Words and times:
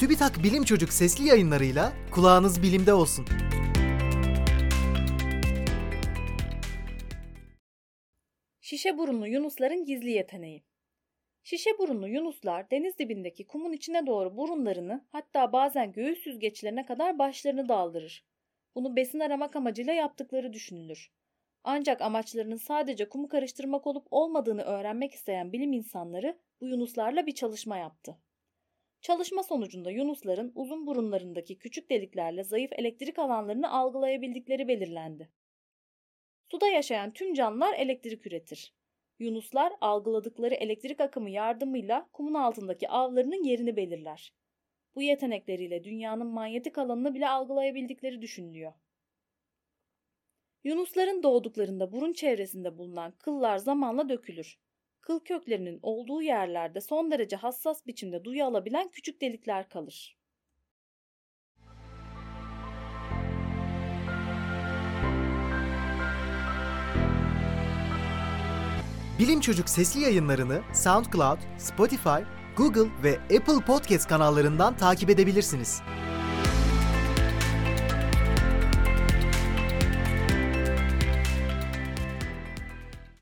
TÜBİTAK 0.00 0.42
Bilim 0.42 0.64
Çocuk 0.64 0.92
sesli 0.92 1.28
yayınlarıyla 1.28 1.92
kulağınız 2.10 2.62
bilimde 2.62 2.94
olsun. 2.94 3.26
Şişe 8.60 8.98
burunlu 8.98 9.26
yunusların 9.26 9.84
gizli 9.84 10.10
yeteneği. 10.10 10.64
Şişe 11.42 11.70
burunlu 11.78 12.08
yunuslar 12.08 12.70
deniz 12.70 12.98
dibindeki 12.98 13.46
kumun 13.46 13.72
içine 13.72 14.06
doğru 14.06 14.36
burunlarını 14.36 15.04
hatta 15.12 15.52
bazen 15.52 15.92
göğüs 15.92 16.18
süzgeçlerine 16.18 16.86
kadar 16.86 17.18
başlarını 17.18 17.68
daldırır. 17.68 18.24
Bunu 18.74 18.96
besin 18.96 19.20
aramak 19.20 19.56
amacıyla 19.56 19.92
yaptıkları 19.92 20.52
düşünülür. 20.52 21.12
Ancak 21.64 22.00
amaçlarının 22.00 22.56
sadece 22.56 23.08
kumu 23.08 23.28
karıştırmak 23.28 23.86
olup 23.86 24.06
olmadığını 24.10 24.62
öğrenmek 24.62 25.12
isteyen 25.14 25.52
bilim 25.52 25.72
insanları 25.72 26.38
bu 26.60 26.66
yunuslarla 26.66 27.26
bir 27.26 27.34
çalışma 27.34 27.76
yaptı. 27.76 28.18
Çalışma 29.04 29.42
sonucunda 29.42 29.90
yunusların 29.90 30.52
uzun 30.54 30.86
burunlarındaki 30.86 31.58
küçük 31.58 31.90
deliklerle 31.90 32.44
zayıf 32.44 32.72
elektrik 32.72 33.18
alanlarını 33.18 33.70
algılayabildikleri 33.72 34.68
belirlendi. 34.68 35.30
Suda 36.50 36.68
yaşayan 36.68 37.12
tüm 37.12 37.34
canlılar 37.34 37.74
elektrik 37.74 38.26
üretir. 38.26 38.74
Yunuslar 39.18 39.72
algıladıkları 39.80 40.54
elektrik 40.54 41.00
akımı 41.00 41.30
yardımıyla 41.30 42.08
kumun 42.12 42.34
altındaki 42.34 42.88
avlarının 42.88 43.44
yerini 43.44 43.76
belirler. 43.76 44.34
Bu 44.94 45.02
yetenekleriyle 45.02 45.84
dünyanın 45.84 46.26
manyetik 46.26 46.78
alanını 46.78 47.14
bile 47.14 47.28
algılayabildikleri 47.28 48.22
düşünülüyor. 48.22 48.72
Yunusların 50.64 51.22
doğduklarında 51.22 51.92
burun 51.92 52.12
çevresinde 52.12 52.78
bulunan 52.78 53.12
kıllar 53.12 53.58
zamanla 53.58 54.08
dökülür. 54.08 54.58
Kıl 55.06 55.20
köklerinin 55.20 55.78
olduğu 55.82 56.22
yerlerde 56.22 56.80
son 56.80 57.10
derece 57.10 57.36
hassas 57.36 57.86
biçimde 57.86 58.24
duyu 58.24 58.44
alabilen 58.44 58.88
küçük 58.88 59.20
delikler 59.20 59.68
kalır. 59.68 60.16
Bilim 69.18 69.40
Çocuk 69.40 69.68
sesli 69.68 70.00
yayınlarını 70.00 70.62
SoundCloud, 70.74 71.38
Spotify, 71.58 72.20
Google 72.56 72.90
ve 73.02 73.18
Apple 73.18 73.64
Podcast 73.66 74.08
kanallarından 74.08 74.76
takip 74.76 75.10
edebilirsiniz. 75.10 75.82